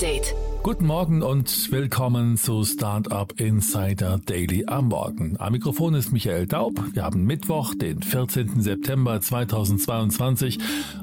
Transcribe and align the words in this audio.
Update. 0.00 0.34
Guten 0.62 0.86
Morgen 0.86 1.22
und 1.22 1.70
willkommen 1.72 2.38
zu 2.38 2.64
Startup 2.64 3.38
Insider 3.38 4.16
Daily 4.16 4.64
am 4.66 4.88
Morgen. 4.88 5.36
Am 5.38 5.52
Mikrofon 5.52 5.92
ist 5.92 6.10
Michael 6.10 6.46
Daub. 6.46 6.72
Wir 6.94 7.04
haben 7.04 7.26
Mittwoch, 7.26 7.74
den 7.74 8.02
14. 8.02 8.62
September 8.62 9.20
2022 9.20 10.58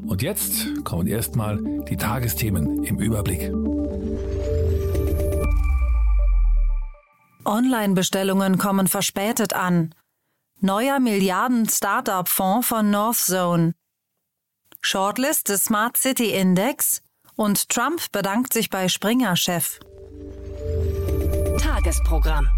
und 0.07 0.23
jetzt 0.23 0.83
kommen 0.83 1.05
erstmal 1.05 1.59
die 1.83 1.95
Tagesthemen 1.95 2.83
im 2.85 2.99
Überblick. 2.99 3.51
Online-Bestellungen 7.45 8.57
kommen 8.57 8.87
verspätet 8.87 9.53
an. 9.53 9.93
Neuer 10.59 10.99
Milliarden-Startup-Fonds 10.99 12.67
von 12.67 12.89
Northzone. 12.89 13.75
Shortlist 14.81 15.49
des 15.49 15.65
Smart 15.65 15.97
City 15.97 16.31
Index 16.31 17.03
und 17.37 17.69
Trump 17.69 18.11
bedankt 18.11 18.51
sich 18.51 18.69
bei 18.69 18.89
Springer-Chef. 18.89 19.79
Tagesprogramm. 21.57 22.49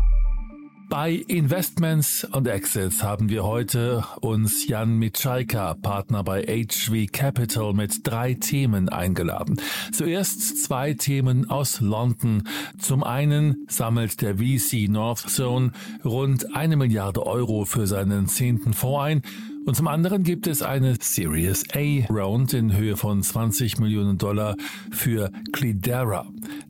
Bei 0.89 1.11
Investments 1.11 2.23
und 2.23 2.47
Exits 2.47 3.03
haben 3.03 3.29
wir 3.29 3.43
heute 3.43 4.03
uns 4.21 4.65
Jan 4.65 4.97
Mitschaika, 4.97 5.75
Partner 5.75 6.23
bei 6.23 6.41
HV 6.41 7.11
Capital, 7.11 7.73
mit 7.73 8.07
drei 8.07 8.33
Themen 8.33 8.89
eingeladen. 8.89 9.61
Zuerst 9.91 10.63
zwei 10.63 10.95
Themen 10.95 11.47
aus 11.47 11.79
London. 11.79 12.41
Zum 12.79 13.03
einen 13.03 13.67
sammelt 13.67 14.21
der 14.21 14.37
VC 14.37 14.89
North 14.89 15.29
Zone 15.29 15.73
rund 16.03 16.55
eine 16.55 16.75
Milliarde 16.75 17.23
Euro 17.27 17.65
für 17.65 17.85
seinen 17.85 18.27
zehnten 18.27 18.73
Fonds 18.73 19.03
ein 19.03 19.21
und 19.69 19.75
zum 19.75 19.87
anderen 19.87 20.23
gibt 20.23 20.47
es 20.47 20.63
eine 20.63 20.95
Series 20.99 21.63
A 21.75 22.11
Round 22.11 22.55
in 22.55 22.75
Höhe 22.75 22.97
von 22.97 23.21
20 23.21 23.77
Millionen 23.79 24.17
Dollar 24.17 24.55
für 24.89 25.29
Clidera. 25.51 26.25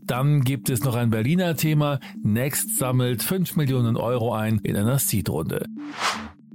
Dann 0.05 0.41
gibt 0.41 0.69
es 0.69 0.83
noch 0.83 0.95
ein 0.95 1.09
Berliner 1.09 1.55
Thema. 1.55 2.01
Next 2.21 2.77
sammelt 2.77 3.23
5 3.23 3.55
Millionen 3.55 3.95
Euro 3.95 4.33
ein 4.33 4.59
in 4.63 4.75
einer 4.75 4.99
Seed-Runde. 4.99 5.65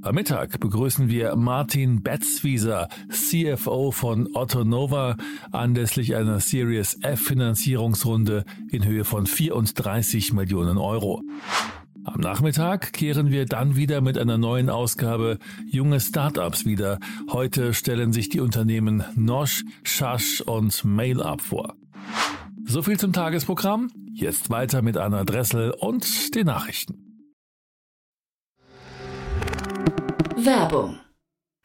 Am 0.02 0.14
Mittag 0.14 0.60
begrüßen 0.60 1.08
wir 1.08 1.34
Martin 1.34 2.02
Betzwieser, 2.02 2.90
CFO 3.08 3.90
von 3.90 4.28
Otto 4.34 4.64
Nova, 4.64 5.16
anlässlich 5.50 6.14
einer 6.14 6.40
Series 6.40 6.98
F 7.00 7.22
Finanzierungsrunde 7.22 8.44
in 8.70 8.84
Höhe 8.84 9.06
von 9.06 9.26
34 9.26 10.34
Millionen 10.34 10.76
Euro. 10.76 11.22
Am 12.04 12.20
Nachmittag 12.20 12.92
kehren 12.92 13.30
wir 13.30 13.46
dann 13.46 13.76
wieder 13.76 14.00
mit 14.00 14.18
einer 14.18 14.36
neuen 14.36 14.68
Ausgabe 14.68 15.38
Junge 15.66 16.00
Startups 16.00 16.66
wieder. 16.66 16.98
Heute 17.30 17.72
stellen 17.72 18.12
sich 18.12 18.28
die 18.28 18.40
Unternehmen 18.40 19.04
Nosh, 19.16 19.64
Shash 19.84 20.42
und 20.42 20.84
MailUp 20.84 21.40
vor. 21.40 21.74
So 22.66 22.82
viel 22.82 22.98
zum 22.98 23.12
Tagesprogramm. 23.12 23.90
Jetzt 24.12 24.50
weiter 24.50 24.82
mit 24.82 24.96
Anna 24.96 25.24
Dressel 25.24 25.70
und 25.72 26.34
den 26.34 26.46
Nachrichten. 26.46 27.26
Werbung. 30.36 30.98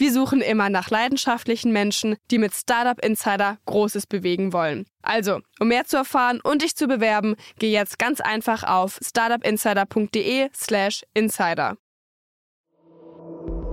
Wir 0.00 0.12
suchen 0.14 0.40
immer 0.40 0.70
nach 0.70 0.88
leidenschaftlichen 0.88 1.72
Menschen, 1.72 2.16
die 2.30 2.38
mit 2.38 2.54
Startup 2.54 2.98
Insider 3.04 3.58
Großes 3.66 4.06
bewegen 4.06 4.54
wollen. 4.54 4.86
Also, 5.02 5.40
um 5.60 5.68
mehr 5.68 5.84
zu 5.84 5.98
erfahren 5.98 6.40
und 6.42 6.62
dich 6.62 6.74
zu 6.74 6.86
bewerben, 6.86 7.36
geh 7.58 7.70
jetzt 7.70 7.98
ganz 7.98 8.22
einfach 8.22 8.62
auf 8.62 8.98
startupinsider.de/slash 9.06 11.02
insider. 11.12 11.76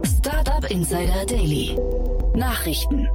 Startup 0.04 0.70
Insider 0.70 1.26
Daily. 1.26 1.80
Nachrichten. 2.36 3.08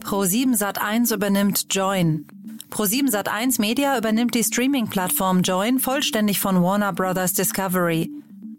Pro7 0.00 0.58
Sat1 0.58 1.14
übernimmt 1.14 1.74
Join. 1.74 2.26
Pro7 2.70 3.10
Sat1 3.10 3.62
Media 3.62 3.96
übernimmt 3.96 4.34
die 4.34 4.44
Streaming-Plattform 4.44 5.40
Join 5.40 5.78
vollständig 5.78 6.38
von 6.38 6.62
Warner 6.62 6.92
Brothers 6.92 7.32
Discovery. 7.32 8.10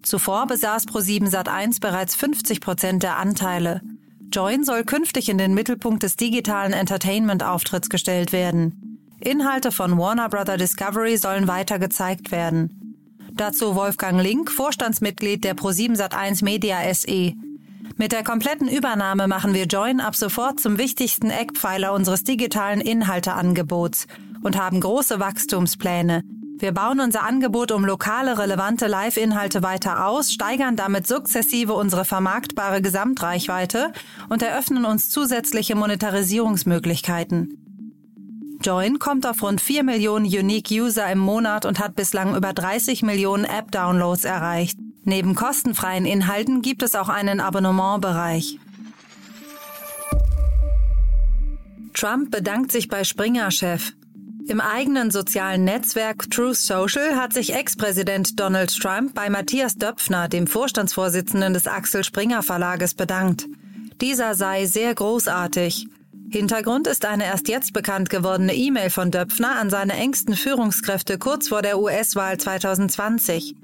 Zuvor 0.05 0.45
besaß 0.45 0.87
Pro7 0.87 1.31
Sat1 1.31 1.81
bereits 1.81 2.15
50 2.15 2.61
Prozent 2.61 3.01
der 3.01 3.17
Anteile. 3.17 3.81
Join 4.31 4.63
soll 4.63 4.83
künftig 4.83 5.29
in 5.29 5.39
den 5.39 5.55
Mittelpunkt 5.55 6.03
des 6.03 6.15
digitalen 6.15 6.73
Entertainment-Auftritts 6.73 7.89
gestellt 7.89 8.31
werden. 8.31 8.99
Inhalte 9.19 9.71
von 9.71 9.97
Warner 9.97 10.29
Brother 10.29 10.57
Discovery 10.57 11.17
sollen 11.17 11.47
weiter 11.47 11.79
gezeigt 11.79 12.31
werden. 12.31 12.95
Dazu 13.33 13.75
Wolfgang 13.75 14.21
Link, 14.21 14.51
Vorstandsmitglied 14.51 15.43
der 15.43 15.55
Pro7 15.55 15.97
Sat1 15.97 16.43
Media 16.43 16.77
SE. 16.93 17.33
Mit 17.97 18.11
der 18.11 18.23
kompletten 18.23 18.67
Übernahme 18.67 19.27
machen 19.27 19.55
wir 19.55 19.65
Join 19.65 19.99
ab 19.99 20.15
sofort 20.15 20.59
zum 20.59 20.77
wichtigsten 20.77 21.31
Eckpfeiler 21.31 21.93
unseres 21.93 22.23
digitalen 22.23 22.79
Inhalteangebots 22.79 24.05
und 24.43 24.55
haben 24.59 24.81
große 24.81 25.19
Wachstumspläne. 25.19 26.23
Wir 26.57 26.71
bauen 26.71 27.01
unser 27.01 27.23
Angebot 27.23 27.73
um 27.73 27.83
lokale, 27.83 28.37
relevante 28.37 28.87
Live-Inhalte 28.87 29.61
weiter 29.61 30.07
aus, 30.07 30.31
steigern 30.31 30.77
damit 30.77 31.05
sukzessive 31.05 31.73
unsere 31.73 32.05
vermarktbare 32.05 32.81
Gesamtreichweite 32.81 33.91
und 34.29 34.41
eröffnen 34.41 34.85
uns 34.85 35.09
zusätzliche 35.09 35.75
Monetarisierungsmöglichkeiten. 35.75 37.57
Join 38.63 38.99
kommt 38.99 39.27
auf 39.27 39.43
rund 39.43 39.59
4 39.59 39.83
Millionen 39.83 40.25
Unique 40.25 40.71
User 40.71 41.11
im 41.11 41.19
Monat 41.19 41.65
und 41.65 41.79
hat 41.79 41.95
bislang 41.95 42.37
über 42.37 42.53
30 42.53 43.03
Millionen 43.03 43.43
App-Downloads 43.43 44.23
erreicht. 44.23 44.79
Neben 45.03 45.35
kostenfreien 45.35 46.05
Inhalten 46.05 46.61
gibt 46.61 46.83
es 46.83 46.95
auch 46.95 47.09
einen 47.09 47.41
Abonnementbereich. 47.41 48.59
Trump 51.93 52.31
bedankt 52.31 52.71
sich 52.71 52.87
bei 52.87 53.03
Springer-Chef. 53.03 53.91
Im 54.47 54.61
eigenen 54.61 55.09
sozialen 55.09 55.63
Netzwerk 55.63 56.29
Truth 56.29 56.57
Social 56.57 57.15
hat 57.15 57.33
sich 57.33 57.55
Ex-Präsident 57.55 58.39
Donald 58.39 58.79
Trump 58.79 59.15
bei 59.15 59.27
Matthias 59.29 59.75
Döpfner, 59.75 60.27
dem 60.27 60.45
Vorstandsvorsitzenden 60.45 61.53
des 61.53 61.67
Axel 61.67 62.03
Springer 62.03 62.43
Verlages, 62.43 62.93
bedankt. 62.93 63.47
Dieser 64.01 64.35
sei 64.35 64.67
sehr 64.67 64.93
großartig. 64.93 65.87
Hintergrund 66.29 66.85
ist 66.85 67.05
eine 67.05 67.25
erst 67.25 67.47
jetzt 67.47 67.73
bekannt 67.73 68.11
gewordene 68.11 68.53
E-Mail 68.53 68.91
von 68.91 69.09
Döpfner 69.09 69.55
an 69.55 69.71
seine 69.71 69.93
engsten 69.93 70.35
Führungskräfte 70.35 71.17
kurz 71.17 71.47
vor 71.47 71.63
der 71.63 71.79
US-Wahl 71.79 72.37
2020. 72.37 73.55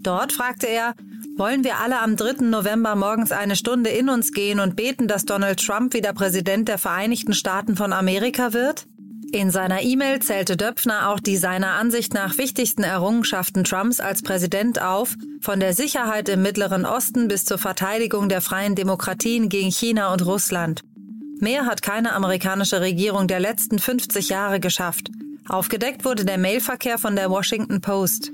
Dort 0.00 0.32
fragte 0.32 0.66
er, 0.66 0.94
wollen 1.36 1.62
wir 1.62 1.78
alle 1.78 2.00
am 2.00 2.16
3. 2.16 2.44
November 2.46 2.96
morgens 2.96 3.32
eine 3.32 3.56
Stunde 3.56 3.90
in 3.90 4.08
uns 4.08 4.32
gehen 4.32 4.60
und 4.60 4.76
beten, 4.76 5.08
dass 5.08 5.26
Donald 5.26 5.64
Trump 5.64 5.92
wieder 5.92 6.14
Präsident 6.14 6.68
der 6.68 6.78
Vereinigten 6.78 7.34
Staaten 7.34 7.76
von 7.76 7.92
Amerika 7.92 8.52
wird? 8.52 8.86
In 9.32 9.50
seiner 9.50 9.80
E-Mail 9.80 10.20
zählte 10.20 10.58
Döpfner 10.58 11.08
auch 11.08 11.18
die 11.18 11.38
seiner 11.38 11.70
Ansicht 11.70 12.12
nach 12.12 12.36
wichtigsten 12.36 12.82
Errungenschaften 12.82 13.64
Trumps 13.64 13.98
als 13.98 14.20
Präsident 14.20 14.82
auf, 14.82 15.16
von 15.40 15.58
der 15.58 15.72
Sicherheit 15.72 16.28
im 16.28 16.42
Mittleren 16.42 16.84
Osten 16.84 17.28
bis 17.28 17.46
zur 17.46 17.56
Verteidigung 17.56 18.28
der 18.28 18.42
freien 18.42 18.74
Demokratien 18.74 19.48
gegen 19.48 19.70
China 19.70 20.12
und 20.12 20.26
Russland. 20.26 20.82
Mehr 21.40 21.64
hat 21.64 21.80
keine 21.80 22.12
amerikanische 22.12 22.82
Regierung 22.82 23.26
der 23.26 23.40
letzten 23.40 23.78
50 23.78 24.28
Jahre 24.28 24.60
geschafft. 24.60 25.10
Aufgedeckt 25.48 26.04
wurde 26.04 26.26
der 26.26 26.36
Mailverkehr 26.36 26.98
von 26.98 27.16
der 27.16 27.30
Washington 27.30 27.80
Post. 27.80 28.32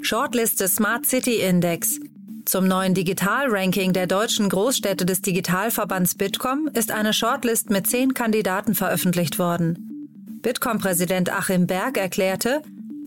Shortlist 0.00 0.60
des 0.60 0.76
Smart 0.76 1.04
City 1.04 1.36
Index. 1.36 2.00
Zum 2.46 2.66
neuen 2.66 2.94
Digital-Ranking 2.94 3.92
der 3.92 4.06
deutschen 4.06 4.48
Großstädte 4.48 5.04
des 5.04 5.20
Digitalverbands 5.20 6.14
Bitkom 6.14 6.68
ist 6.72 6.90
eine 6.90 7.12
Shortlist 7.12 7.70
mit 7.70 7.86
zehn 7.86 8.14
Kandidaten 8.14 8.74
veröffentlicht 8.74 9.38
worden. 9.38 10.38
Bitkom-Präsident 10.42 11.32
Achim 11.32 11.66
Berg 11.66 11.98
erklärte, 11.98 12.62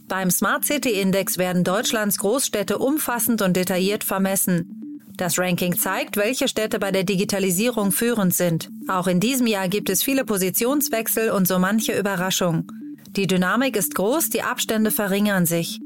beim 0.07 0.30
Smart 0.30 0.65
City 0.65 0.91
Index 0.91 1.38
werden 1.38 1.63
Deutschlands 1.63 2.18
Großstädte 2.19 2.77
umfassend 2.77 3.41
und 3.41 3.56
detailliert 3.56 4.03
vermessen. 4.03 5.01
Das 5.18 5.39
Ranking 5.39 5.77
zeigt, 5.77 6.18
welche 6.18 6.47
Städte 6.47 6.80
bei 6.80 6.91
der 6.91 7.03
Digitalisierung 7.03 7.91
führend 7.91 8.33
sind. 8.33 8.69
Auch 8.88 9.07
in 9.07 9.19
diesem 9.19 9.47
Jahr 9.47 9.68
gibt 9.68 9.89
es 9.89 10.03
viele 10.03 10.25
Positionswechsel 10.25 11.31
und 11.31 11.47
so 11.47 11.59
manche 11.59 11.97
Überraschung. 11.97 12.71
Die 13.12 13.27
Dynamik 13.27 13.75
ist 13.75 13.95
groß, 13.95 14.30
die 14.30 14.41
Abstände 14.41 14.91
verringern 14.91 15.45
sich. 15.45 15.80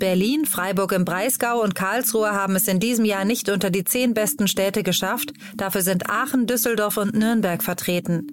Berlin, 0.00 0.46
Freiburg 0.46 0.90
im 0.92 1.04
Breisgau 1.04 1.62
und 1.62 1.76
Karlsruhe 1.76 2.32
haben 2.32 2.56
es 2.56 2.66
in 2.66 2.80
diesem 2.80 3.04
Jahr 3.04 3.24
nicht 3.24 3.48
unter 3.48 3.70
die 3.70 3.84
zehn 3.84 4.14
besten 4.14 4.48
Städte 4.48 4.82
geschafft. 4.82 5.32
Dafür 5.54 5.82
sind 5.82 6.10
Aachen, 6.10 6.46
Düsseldorf 6.46 6.96
und 6.96 7.14
Nürnberg 7.14 7.62
vertreten. 7.62 8.26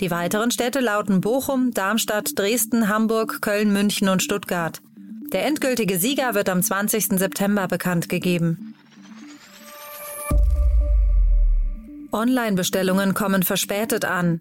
Die 0.00 0.10
weiteren 0.10 0.50
Städte 0.50 0.80
lauten 0.80 1.22
Bochum, 1.22 1.70
Darmstadt, 1.70 2.38
Dresden, 2.38 2.88
Hamburg, 2.88 3.40
Köln, 3.40 3.72
München 3.72 4.10
und 4.10 4.22
Stuttgart. 4.22 4.82
Der 5.32 5.46
endgültige 5.46 5.98
Sieger 5.98 6.34
wird 6.34 6.48
am 6.48 6.62
20. 6.62 7.18
September 7.18 7.68
bekannt 7.68 8.08
gegeben. 8.08 8.74
Online-Bestellungen 12.12 13.14
kommen 13.14 13.42
verspätet 13.42 14.04
an. 14.04 14.40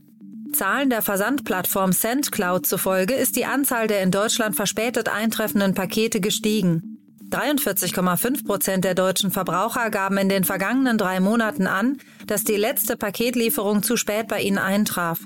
Zahlen 0.55 0.89
der 0.89 1.01
Versandplattform 1.01 1.91
SendCloud 1.91 2.65
zufolge 2.65 3.13
ist 3.13 3.35
die 3.35 3.45
Anzahl 3.45 3.87
der 3.87 4.01
in 4.01 4.11
Deutschland 4.11 4.55
verspätet 4.55 5.09
eintreffenden 5.09 5.73
Pakete 5.73 6.21
gestiegen. 6.21 6.97
43,5 7.29 8.45
Prozent 8.45 8.85
der 8.85 8.95
deutschen 8.95 9.31
Verbraucher 9.31 9.89
gaben 9.89 10.17
in 10.17 10.29
den 10.29 10.45
vergangenen 10.45 10.97
drei 10.97 11.19
Monaten 11.19 11.67
an, 11.67 11.97
dass 12.27 12.43
die 12.43 12.55
letzte 12.55 12.95
Paketlieferung 12.95 13.83
zu 13.83 13.97
spät 13.97 14.27
bei 14.27 14.41
ihnen 14.41 14.57
eintraf. 14.57 15.19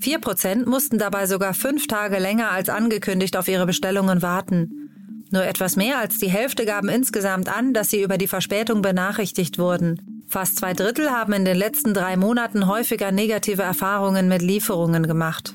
Vier 0.00 0.18
Prozent 0.18 0.66
mussten 0.66 0.98
dabei 0.98 1.26
sogar 1.26 1.54
fünf 1.54 1.86
Tage 1.86 2.18
länger 2.18 2.50
als 2.50 2.68
angekündigt 2.68 3.36
auf 3.36 3.46
ihre 3.46 3.66
Bestellungen 3.66 4.20
warten. 4.20 5.26
Nur 5.30 5.44
etwas 5.44 5.76
mehr 5.76 5.98
als 5.98 6.18
die 6.18 6.30
Hälfte 6.30 6.66
gaben 6.66 6.88
insgesamt 6.88 7.48
an, 7.48 7.72
dass 7.72 7.90
sie 7.90 8.02
über 8.02 8.18
die 8.18 8.26
Verspätung 8.26 8.82
benachrichtigt 8.82 9.58
wurden. 9.58 10.11
Fast 10.32 10.56
zwei 10.56 10.72
Drittel 10.72 11.10
haben 11.10 11.34
in 11.34 11.44
den 11.44 11.58
letzten 11.58 11.92
drei 11.92 12.16
Monaten 12.16 12.66
häufiger 12.66 13.12
negative 13.12 13.60
Erfahrungen 13.60 14.28
mit 14.28 14.40
Lieferungen 14.40 15.06
gemacht. 15.06 15.52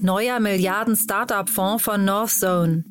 Neuer 0.00 0.40
Milliarden-Startup-Fonds 0.40 1.84
von 1.84 2.06
Northzone. 2.06 2.84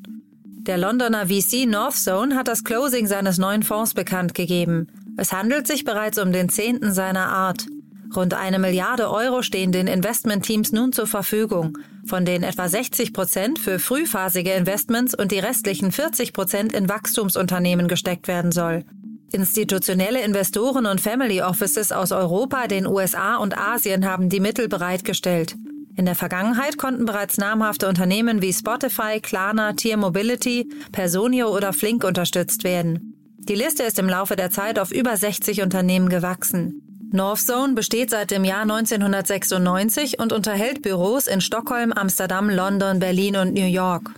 Der 0.44 0.78
Londoner 0.78 1.26
VC 1.26 1.66
Northzone 1.66 2.36
hat 2.36 2.48
das 2.48 2.64
Closing 2.64 3.08
seines 3.08 3.40
neuen 3.40 3.64
Fonds 3.64 3.96
bekannt 3.96 4.36
gegeben. 4.36 4.86
Es 5.18 5.34
handelt 5.34 5.66
sich 5.66 5.84
bereits 5.84 6.20
um 6.20 6.32
den 6.32 6.50
zehnten 6.50 6.94
seiner 6.94 7.30
Art. 7.30 7.66
Rund 8.16 8.34
eine 8.34 8.60
Milliarde 8.60 9.10
Euro 9.10 9.42
stehen 9.42 9.72
den 9.72 9.88
Investmentteams 9.88 10.72
nun 10.72 10.94
zur 10.94 11.08
Verfügung, 11.08 11.78
von 12.06 12.26
denen 12.26 12.44
etwa 12.44 12.68
60 12.68 13.14
Prozent 13.14 13.60
für 13.60 13.80
frühphasige 13.80 14.54
Investments 14.54 15.14
und 15.14 15.32
die 15.32 15.40
restlichen 15.40 15.92
40 15.92 16.34
Prozent 16.34 16.74
in 16.74 16.90
Wachstumsunternehmen 16.90 17.88
gesteckt 17.88 18.28
werden 18.28 18.52
soll. 18.52 18.86
Institutionelle 19.32 20.22
Investoren 20.22 20.86
und 20.86 21.02
Family 21.02 21.42
Offices 21.42 21.92
aus 21.92 22.14
Europa, 22.14 22.68
den 22.68 22.88
USA 22.88 23.36
und 23.36 23.58
Asien 23.58 24.06
haben 24.06 24.30
die 24.30 24.40
Mittel 24.40 24.70
bereitgestellt. 24.70 25.56
In 25.98 26.06
der 26.06 26.16
Vergangenheit 26.16 26.78
konnten 26.78 27.06
bereits 27.06 27.38
namhafte 27.38 27.90
Unternehmen 27.90 28.42
wie 28.42 28.54
Spotify, 28.54 29.20
Klarna, 29.20 29.74
Tier 29.74 29.98
Mobility, 29.98 30.70
Personio 30.92 31.54
oder 31.54 31.74
Flink 31.74 32.04
unterstützt 32.04 32.64
werden. 32.64 33.16
Die 33.40 33.56
Liste 33.56 33.84
ist 33.84 34.00
im 34.00 34.08
Laufe 34.08 34.36
der 34.36 34.52
Zeit 34.52 34.80
auf 34.80 34.92
über 34.92 35.18
60 35.18 35.62
Unternehmen 35.62 36.08
gewachsen. 36.08 36.87
Northzone 37.12 37.74
besteht 37.74 38.10
seit 38.10 38.32
dem 38.32 38.44
Jahr 38.44 38.64
1996 38.64 40.20
und 40.20 40.34
unterhält 40.34 40.82
Büros 40.82 41.28
in 41.28 41.40
Stockholm, 41.40 41.94
Amsterdam, 41.94 42.50
London, 42.50 43.00
Berlin 43.00 43.38
und 43.38 43.54
New 43.54 43.66
York. 43.66 44.12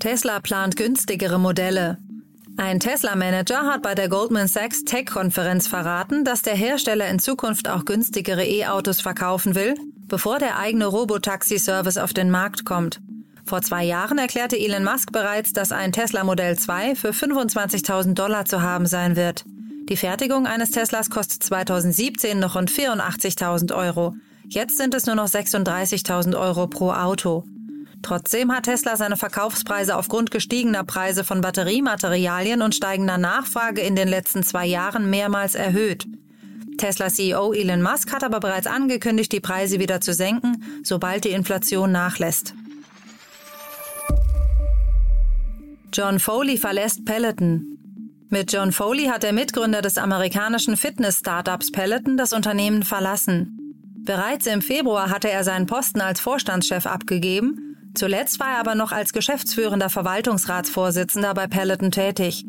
Tesla 0.00 0.40
plant 0.40 0.76
günstigere 0.76 1.38
Modelle. 1.38 1.98
Ein 2.56 2.78
Tesla-Manager 2.78 3.64
hat 3.64 3.82
bei 3.82 3.94
der 3.94 4.08
Goldman 4.08 4.48
Sachs 4.48 4.84
Tech-Konferenz 4.84 5.66
verraten, 5.66 6.24
dass 6.24 6.42
der 6.42 6.54
Hersteller 6.54 7.08
in 7.08 7.18
Zukunft 7.18 7.68
auch 7.68 7.84
günstigere 7.84 8.44
E-Autos 8.44 9.00
verkaufen 9.00 9.54
will, 9.54 9.74
bevor 10.06 10.38
der 10.38 10.58
eigene 10.58 10.86
Robotaxi-Service 10.86 11.98
auf 11.98 12.12
den 12.12 12.30
Markt 12.30 12.64
kommt. 12.64 13.00
Vor 13.46 13.60
zwei 13.60 13.84
Jahren 13.84 14.18
erklärte 14.18 14.58
Elon 14.58 14.84
Musk 14.84 15.12
bereits, 15.12 15.52
dass 15.52 15.70
ein 15.70 15.92
Tesla 15.92 16.24
Modell 16.24 16.58
2 16.58 16.94
für 16.94 17.10
25.000 17.10 18.14
Dollar 18.14 18.46
zu 18.46 18.62
haben 18.62 18.86
sein 18.86 19.16
wird. 19.16 19.44
Die 19.88 19.98
Fertigung 19.98 20.46
eines 20.46 20.70
Teslas 20.70 21.10
kostet 21.10 21.42
2017 21.42 22.38
noch 22.38 22.56
rund 22.56 22.70
84.000 22.70 23.76
Euro. 23.76 24.14
Jetzt 24.48 24.78
sind 24.78 24.94
es 24.94 25.04
nur 25.04 25.14
noch 25.14 25.28
36.000 25.28 26.38
Euro 26.38 26.66
pro 26.68 26.92
Auto. 26.92 27.44
Trotzdem 28.00 28.50
hat 28.52 28.64
Tesla 28.64 28.96
seine 28.96 29.16
Verkaufspreise 29.16 29.96
aufgrund 29.96 30.30
gestiegener 30.30 30.84
Preise 30.84 31.22
von 31.22 31.42
Batteriematerialien 31.42 32.62
und 32.62 32.74
steigender 32.74 33.18
Nachfrage 33.18 33.82
in 33.82 33.94
den 33.94 34.08
letzten 34.08 34.42
zwei 34.42 34.66
Jahren 34.66 35.10
mehrmals 35.10 35.54
erhöht. 35.54 36.06
Tesla-CEO 36.78 37.52
Elon 37.52 37.82
Musk 37.82 38.12
hat 38.12 38.24
aber 38.24 38.40
bereits 38.40 38.66
angekündigt, 38.66 39.32
die 39.32 39.40
Preise 39.40 39.78
wieder 39.80 40.00
zu 40.00 40.12
senken, 40.12 40.62
sobald 40.82 41.24
die 41.24 41.30
Inflation 41.30 41.92
nachlässt. 41.92 42.54
John 45.96 46.18
Foley 46.18 46.58
verlässt 46.58 47.04
Peloton. 47.04 47.78
Mit 48.28 48.52
John 48.52 48.72
Foley 48.72 49.04
hat 49.04 49.22
der 49.22 49.32
Mitgründer 49.32 49.80
des 49.80 49.96
amerikanischen 49.96 50.76
Fitness-Startups 50.76 51.70
Peloton 51.70 52.16
das 52.16 52.32
Unternehmen 52.32 52.82
verlassen. 52.82 53.76
Bereits 54.04 54.48
im 54.48 54.60
Februar 54.60 55.08
hatte 55.08 55.30
er 55.30 55.44
seinen 55.44 55.66
Posten 55.66 56.00
als 56.00 56.18
Vorstandschef 56.18 56.86
abgegeben, 56.86 57.92
zuletzt 57.94 58.40
war 58.40 58.54
er 58.54 58.58
aber 58.58 58.74
noch 58.74 58.90
als 58.90 59.12
geschäftsführender 59.12 59.88
Verwaltungsratsvorsitzender 59.88 61.32
bei 61.32 61.46
Peloton 61.46 61.92
tätig. 61.92 62.44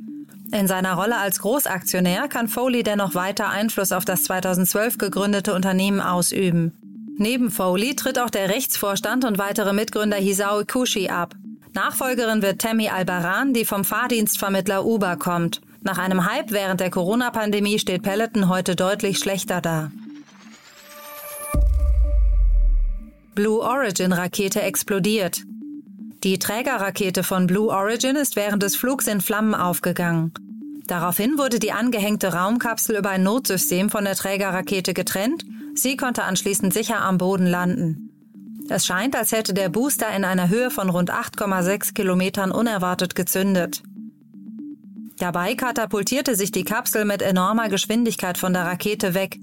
In 0.52 0.68
seiner 0.68 0.94
Rolle 0.94 1.18
als 1.18 1.40
Großaktionär 1.40 2.28
kann 2.28 2.48
Foley 2.48 2.82
dennoch 2.82 3.14
weiter 3.14 3.50
Einfluss 3.50 3.92
auf 3.92 4.06
das 4.06 4.24
2012 4.24 4.98
gegründete 4.98 5.54
Unternehmen 5.54 6.02
ausüben. 6.02 6.74
Neben 7.20 7.52
Foley 7.52 7.96
tritt 7.96 8.18
auch 8.18 8.32
der 8.32 8.50
Rechtsvorstand 8.50 9.24
und 9.24 9.38
weitere 9.38 9.72
Mitgründer 9.72 10.18
Hisao 10.18 10.64
Kushi 10.66 11.10
ab. 11.10 11.36
Nachfolgerin 11.76 12.42
wird 12.42 12.62
Tammy 12.62 12.88
Albaran, 12.88 13.54
die 13.54 13.66
vom 13.66 13.84
Fahrdienstvermittler 13.84 14.86
Uber 14.86 15.18
kommt. 15.18 15.60
Nach 15.82 15.98
einem 15.98 16.26
Hype 16.26 16.52
während 16.52 16.80
der 16.80 16.90
Corona-Pandemie 16.90 17.80
steht 17.80 18.02
Peloton 18.02 18.48
heute 18.48 18.78
deutlich 18.78 19.20
schlechter 19.20 19.60
da. 19.60 19.92
Blue 23.36 23.60
Origin 23.60 24.14
Rakete 24.14 24.62
explodiert. 24.62 25.42
Die 26.24 26.40
Trägerrakete 26.40 27.24
von 27.24 27.46
Blue 27.46 27.68
Origin 27.68 28.16
ist 28.16 28.38
während 28.38 28.64
des 28.64 28.78
Flugs 28.78 29.06
in 29.08 29.20
Flammen 29.20 29.54
aufgegangen. 29.54 30.34
Daraufhin 30.88 31.38
wurde 31.38 31.60
die 31.60 31.74
angehängte 31.74 32.34
Raumkapsel 32.34 32.96
über 32.96 33.10
ein 33.10 33.24
Notsystem 33.24 33.90
von 33.90 34.06
der 34.06 34.16
Trägerrakete 34.16 34.94
getrennt. 34.94 35.44
Sie 35.74 35.98
konnte 35.98 36.24
anschließend 36.24 36.74
sicher 36.74 37.02
am 37.02 37.18
Boden 37.18 37.48
landen. 37.48 38.05
Es 38.68 38.86
scheint, 38.86 39.16
als 39.16 39.32
hätte 39.32 39.54
der 39.54 39.70
Booster 39.70 40.10
in 40.16 40.26
einer 40.26 40.50
Höhe 40.50 40.72
von 40.72 40.90
rund 40.90 41.12
8,6 41.12 41.94
Kilometern 41.94 42.52
unerwartet 42.52 43.14
gezündet. 43.14 43.84
Dabei 45.18 45.56
katapultierte 45.56 46.36
sich 46.36 46.52
die 46.52 46.64
Kapsel 46.64 47.06
mit 47.06 47.22
enormer 47.22 47.70
Geschwindigkeit 47.70 48.38
von 48.38 48.54
der 48.54 48.66
Rakete 48.66 49.14
weg. 49.14 49.38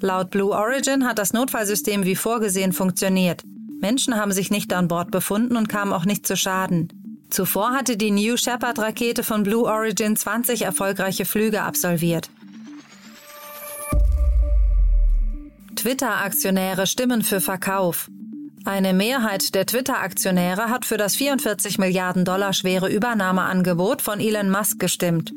Laut 0.00 0.30
Blue 0.30 0.52
Origin 0.52 1.06
hat 1.06 1.18
das 1.18 1.32
Notfallsystem 1.32 2.04
wie 2.04 2.16
vorgesehen 2.16 2.72
funktioniert. 2.72 3.42
Menschen 3.80 4.16
haben 4.16 4.32
sich 4.32 4.50
nicht 4.50 4.72
an 4.72 4.88
Bord 4.88 5.10
befunden 5.10 5.56
und 5.56 5.68
kamen 5.68 5.92
auch 5.92 6.04
nicht 6.04 6.26
zu 6.26 6.36
Schaden. 6.36 6.88
Zuvor 7.30 7.72
hatte 7.72 7.96
die 7.96 8.10
New 8.10 8.36
Shepard 8.36 8.78
Rakete 8.78 9.24
von 9.24 9.42
Blue 9.42 9.64
Origin 9.64 10.16
20 10.16 10.62
erfolgreiche 10.62 11.24
Flüge 11.24 11.62
absolviert. 11.62 12.30
Twitter-Aktionäre 15.74 16.86
stimmen 16.86 17.22
für 17.22 17.40
Verkauf. 17.40 18.08
Eine 18.66 18.94
Mehrheit 18.94 19.54
der 19.54 19.64
Twitter-Aktionäre 19.64 20.70
hat 20.70 20.84
für 20.84 20.96
das 20.96 21.14
44 21.14 21.78
Milliarden 21.78 22.24
Dollar 22.24 22.52
schwere 22.52 22.88
Übernahmeangebot 22.88 24.02
von 24.02 24.18
Elon 24.18 24.50
Musk 24.50 24.80
gestimmt. 24.80 25.32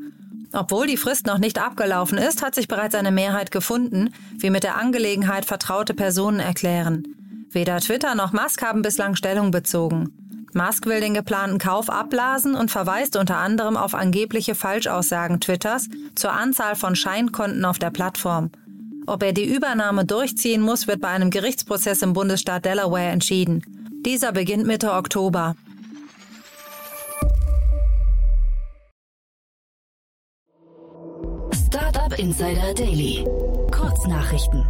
Obwohl 0.51 0.87
die 0.87 0.97
Frist 0.97 1.27
noch 1.27 1.37
nicht 1.37 1.59
abgelaufen 1.59 2.17
ist, 2.17 2.41
hat 2.41 2.55
sich 2.55 2.67
bereits 2.67 2.95
eine 2.95 3.11
Mehrheit 3.11 3.51
gefunden, 3.51 4.09
wie 4.39 4.49
mit 4.49 4.63
der 4.63 4.77
Angelegenheit 4.77 5.45
vertraute 5.45 5.93
Personen 5.93 6.39
erklären. 6.39 7.03
Weder 7.51 7.79
Twitter 7.81 8.15
noch 8.15 8.33
Musk 8.33 8.63
haben 8.63 8.81
bislang 8.81 9.15
Stellung 9.15 9.51
bezogen. 9.51 10.47
Musk 10.55 10.87
will 10.87 10.99
den 10.99 11.13
geplanten 11.13 11.59
Kauf 11.59 11.91
abblasen 11.91 12.55
und 12.55 12.71
verweist 12.71 13.15
unter 13.15 13.37
anderem 13.37 13.77
auf 13.77 13.93
angebliche 13.93 14.55
Falschaussagen 14.55 15.39
Twitters 15.39 15.87
zur 16.15 16.31
Anzahl 16.31 16.75
von 16.75 16.95
Scheinkonten 16.95 17.63
auf 17.63 17.77
der 17.77 17.91
Plattform. 17.91 18.49
Ob 19.09 19.23
er 19.23 19.33
die 19.33 19.51
Übernahme 19.51 20.05
durchziehen 20.05 20.61
muss, 20.61 20.85
wird 20.85 21.01
bei 21.01 21.07
einem 21.07 21.31
Gerichtsprozess 21.31 22.03
im 22.03 22.13
Bundesstaat 22.13 22.63
Delaware 22.63 23.07
entschieden. 23.07 23.63
Dieser 24.05 24.31
beginnt 24.31 24.67
Mitte 24.67 24.91
Oktober. 24.91 25.55
Startup 31.65 32.19
Insider 32.19 32.71
Daily. 32.75 33.25
Kurznachrichten. 33.71 34.63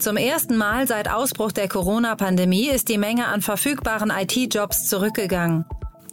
Zum 0.00 0.16
ersten 0.16 0.56
Mal 0.56 0.88
seit 0.88 1.08
Ausbruch 1.08 1.52
der 1.52 1.68
Corona-Pandemie 1.68 2.68
ist 2.68 2.88
die 2.88 2.98
Menge 2.98 3.28
an 3.28 3.42
verfügbaren 3.42 4.10
IT-Jobs 4.10 4.88
zurückgegangen. 4.88 5.66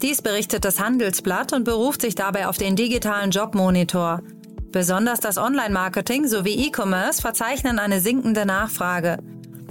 Dies 0.03 0.21
berichtet 0.21 0.65
das 0.65 0.79
Handelsblatt 0.79 1.53
und 1.53 1.63
beruft 1.63 2.01
sich 2.01 2.13
dabei 2.13 2.47
auf 2.47 2.59
den 2.59 2.75
digitalen 2.75 3.31
Jobmonitor. 3.31 4.21
Besonders 4.77 5.19
das 5.19 5.39
Online-Marketing 5.39 6.27
sowie 6.27 6.67
E-Commerce 6.67 7.19
verzeichnen 7.19 7.79
eine 7.79 7.99
sinkende 7.99 8.45
Nachfrage. 8.45 9.17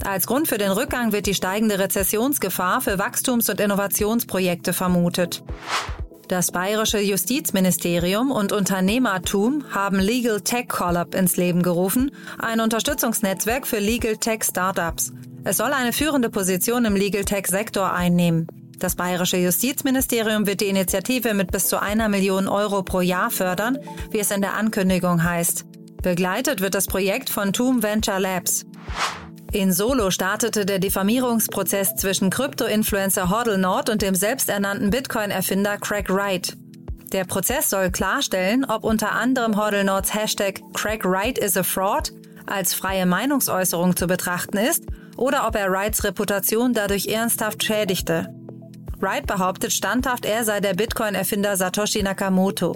Als 0.05 0.27
Grund 0.27 0.49
für 0.49 0.57
den 0.57 0.73
Rückgang 0.73 1.13
wird 1.13 1.27
die 1.27 1.33
steigende 1.33 1.79
Rezessionsgefahr 1.79 2.81
für 2.81 2.99
Wachstums- 2.99 3.49
und 3.49 3.61
Innovationsprojekte 3.61 4.73
vermutet. 4.73 5.45
Das 6.27 6.51
bayerische 6.51 6.99
Justizministerium 6.99 8.31
und 8.31 8.51
Unternehmertum 8.51 9.63
haben 9.73 9.97
Legal 9.97 10.41
Tech 10.41 10.67
Collab 10.67 11.15
ins 11.15 11.37
Leben 11.37 11.63
gerufen, 11.63 12.11
ein 12.37 12.59
Unterstützungsnetzwerk 12.59 13.65
für 13.65 13.79
Legal 13.79 14.17
Tech 14.17 14.43
Startups. 14.43 15.13
Es 15.45 15.55
soll 15.55 15.71
eine 15.71 15.93
führende 15.93 16.29
Position 16.29 16.83
im 16.83 16.97
Legal 16.97 17.23
Tech 17.23 17.47
Sektor 17.47 17.93
einnehmen. 17.93 18.45
Das 18.79 18.95
bayerische 18.95 19.37
Justizministerium 19.37 20.45
wird 20.45 20.61
die 20.61 20.67
Initiative 20.67 21.33
mit 21.33 21.51
bis 21.51 21.67
zu 21.67 21.81
einer 21.81 22.09
Million 22.09 22.47
Euro 22.47 22.83
pro 22.83 23.01
Jahr 23.01 23.31
fördern, 23.31 23.79
wie 24.11 24.19
es 24.19 24.31
in 24.31 24.41
der 24.41 24.53
Ankündigung 24.53 25.23
heißt. 25.23 25.65
Begleitet 26.03 26.61
wird 26.61 26.75
das 26.75 26.85
Projekt 26.85 27.29
von 27.29 27.53
Toom 27.53 27.81
Venture 27.81 28.19
Labs. 28.19 28.65
In 29.51 29.73
Solo 29.73 30.11
startete 30.11 30.65
der 30.65 30.77
Diffamierungsprozess 30.77 31.95
zwischen 31.95 32.29
Krypto-Influencer 32.29 33.29
Hodl 33.29 33.57
Nord 33.57 33.89
und 33.89 34.01
dem 34.01 34.13
selbsternannten 34.13 34.89
Bitcoin-Erfinder 34.91 35.77
Craig 35.77 36.09
Wright. 36.09 36.55
Der 37.13 37.23
Prozess 37.23 37.69
soll 37.69 37.89
klarstellen, 37.89 38.65
ob 38.65 38.83
unter 38.83 39.13
anderem 39.13 39.57
Hodl 39.57 39.83
Nords 39.85 40.13
Hashtag 40.13 40.61
Craig 40.73 41.03
Wright 41.05 41.37
is 41.39 41.57
a 41.57 41.63
Fraud 41.63 42.11
als 42.45 42.73
freie 42.73 43.05
Meinungsäußerung 43.05 43.95
zu 43.95 44.07
betrachten 44.07 44.57
ist 44.57 44.83
oder 45.15 45.47
ob 45.47 45.55
er 45.55 45.71
Wrights 45.71 46.03
Reputation 46.03 46.73
dadurch 46.73 47.07
ernsthaft 47.07 47.63
schädigte. 47.63 48.36
Wright 48.99 49.25
behauptet 49.25 49.73
standhaft, 49.73 50.25
er 50.25 50.43
sei 50.43 50.59
der 50.59 50.73
Bitcoin-Erfinder 50.73 51.55
Satoshi 51.55 52.01
Nakamoto. 52.01 52.75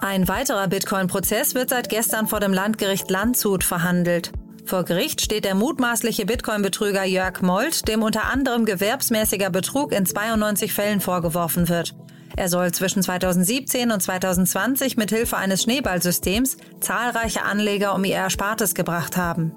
Ein 0.00 0.28
weiterer 0.28 0.68
Bitcoin-Prozess 0.68 1.54
wird 1.54 1.70
seit 1.70 1.88
gestern 1.88 2.26
vor 2.26 2.40
dem 2.40 2.52
Landgericht 2.52 3.10
Landshut 3.10 3.64
verhandelt. 3.64 4.32
Vor 4.66 4.84
Gericht 4.84 5.20
steht 5.20 5.44
der 5.44 5.54
mutmaßliche 5.54 6.26
Bitcoin-Betrüger 6.26 7.04
Jörg 7.04 7.40
Molt, 7.40 7.88
dem 7.88 8.02
unter 8.02 8.24
anderem 8.24 8.64
gewerbsmäßiger 8.64 9.50
Betrug 9.50 9.92
in 9.92 10.06
92 10.06 10.72
Fällen 10.72 11.00
vorgeworfen 11.00 11.68
wird. 11.68 11.94
Er 12.36 12.48
soll 12.48 12.72
zwischen 12.72 13.02
2017 13.02 13.90
und 13.90 14.02
2020 14.02 14.96
mit 14.96 15.10
Hilfe 15.10 15.36
eines 15.36 15.62
Schneeballsystems 15.62 16.56
zahlreiche 16.80 17.42
Anleger 17.42 17.94
um 17.94 18.04
ihr 18.04 18.16
Erspartes 18.16 18.74
gebracht 18.74 19.16
haben. 19.16 19.52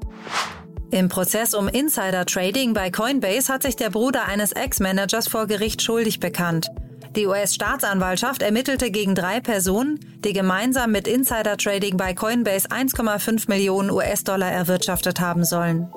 Im 0.95 1.09
Prozess 1.09 1.53
um 1.53 1.67
Insider-Trading 1.67 2.73
bei 2.73 2.89
Coinbase 2.89 3.51
hat 3.51 3.63
sich 3.63 3.75
der 3.75 3.89
Bruder 3.89 4.29
eines 4.29 4.53
Ex-Managers 4.53 5.27
vor 5.27 5.45
Gericht 5.45 5.81
schuldig 5.81 6.21
bekannt. 6.21 6.69
Die 7.17 7.27
US-Staatsanwaltschaft 7.27 8.41
ermittelte 8.41 8.89
gegen 8.91 9.13
drei 9.13 9.41
Personen, 9.41 9.99
die 10.23 10.31
gemeinsam 10.31 10.93
mit 10.93 11.09
Insider-Trading 11.09 11.97
bei 11.97 12.13
Coinbase 12.13 12.69
1,5 12.69 13.49
Millionen 13.49 13.91
US-Dollar 13.91 14.49
erwirtschaftet 14.49 15.19
haben 15.19 15.43
sollen. 15.43 15.91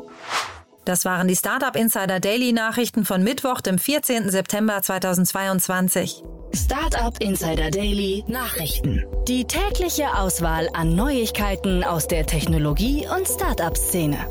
Das 0.85 1.05
waren 1.05 1.29
die 1.29 1.37
Startup 1.37 1.77
Insider 1.77 2.19
Daily 2.19 2.53
Nachrichten 2.53 3.05
von 3.05 3.23
Mittwoch, 3.23 3.61
dem 3.61 3.79
14. 3.79 4.31
September 4.31 4.83
2022. 4.83 6.25
Startup 6.53 7.17
Insider 7.21 7.71
Daily 7.71 8.25
Nachrichten. 8.27 9.05
Die 9.29 9.45
tägliche 9.45 10.13
Auswahl 10.17 10.69
an 10.73 10.97
Neuigkeiten 10.97 11.85
aus 11.85 12.09
der 12.09 12.27
Technologie- 12.27 13.07
und 13.17 13.29
Startup-Szene. 13.29 14.27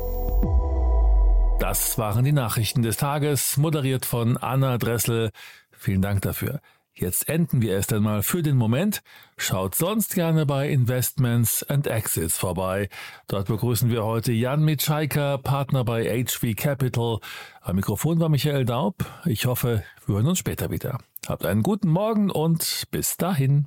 Das 1.58 1.98
waren 1.98 2.24
die 2.24 2.32
Nachrichten 2.32 2.82
des 2.82 2.96
Tages, 2.96 3.56
moderiert 3.56 4.06
von 4.06 4.36
Anna 4.36 4.78
Dressel. 4.78 5.30
Vielen 5.72 6.02
Dank 6.02 6.22
dafür. 6.22 6.60
Jetzt 6.94 7.28
enden 7.28 7.62
wir 7.62 7.72
erst 7.72 7.92
einmal 7.92 8.22
für 8.22 8.42
den 8.42 8.56
Moment. 8.56 9.02
Schaut 9.36 9.74
sonst 9.74 10.14
gerne 10.14 10.46
bei 10.46 10.68
Investments 10.68 11.62
and 11.62 11.86
Exits 11.86 12.38
vorbei. 12.38 12.88
Dort 13.28 13.48
begrüßen 13.48 13.90
wir 13.90 14.04
heute 14.04 14.32
Jan 14.32 14.64
Mitschaiker, 14.64 15.38
Partner 15.38 15.84
bei 15.84 16.24
HV 16.24 16.56
Capital. 16.56 17.18
Am 17.60 17.76
Mikrofon 17.76 18.18
war 18.18 18.28
Michael 18.28 18.64
Daub. 18.64 19.04
Ich 19.26 19.46
hoffe, 19.46 19.84
wir 20.06 20.16
hören 20.16 20.26
uns 20.26 20.38
später 20.38 20.70
wieder. 20.70 20.98
Habt 21.28 21.44
einen 21.44 21.62
guten 21.62 21.88
Morgen 21.88 22.30
und 22.30 22.84
bis 22.90 23.16
dahin. 23.16 23.66